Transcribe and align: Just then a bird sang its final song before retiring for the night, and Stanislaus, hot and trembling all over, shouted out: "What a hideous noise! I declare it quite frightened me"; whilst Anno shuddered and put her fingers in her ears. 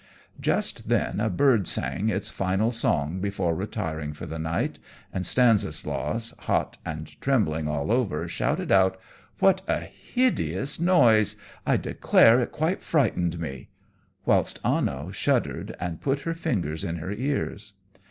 Just 0.39 0.89
then 0.89 1.19
a 1.19 1.29
bird 1.29 1.67
sang 1.67 2.09
its 2.09 2.31
final 2.31 2.71
song 2.71 3.19
before 3.21 3.53
retiring 3.53 4.13
for 4.13 4.25
the 4.25 4.39
night, 4.39 4.79
and 5.13 5.27
Stanislaus, 5.27 6.33
hot 6.39 6.77
and 6.83 7.21
trembling 7.21 7.67
all 7.67 7.91
over, 7.91 8.27
shouted 8.27 8.71
out: 8.71 8.99
"What 9.37 9.61
a 9.67 9.81
hideous 9.81 10.79
noise! 10.79 11.35
I 11.67 11.77
declare 11.77 12.39
it 12.39 12.51
quite 12.51 12.81
frightened 12.81 13.37
me"; 13.39 13.69
whilst 14.25 14.59
Anno 14.65 15.11
shuddered 15.11 15.75
and 15.79 16.01
put 16.01 16.21
her 16.21 16.33
fingers 16.33 16.83
in 16.83 16.95
her 16.95 17.11
ears. 17.11 17.73